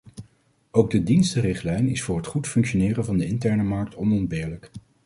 Ook 0.71 0.91
de 0.91 1.03
dienstenrichtlijn 1.03 1.87
is 1.87 2.01
voor 2.01 2.17
het 2.17 2.27
goed 2.27 2.47
functioneren 2.47 3.05
van 3.05 3.17
de 3.17 3.25
interne 3.27 3.63
markt 3.63 3.95
onontbeerlijk. 3.95 4.71